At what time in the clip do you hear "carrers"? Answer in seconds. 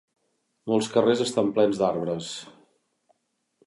0.95-1.23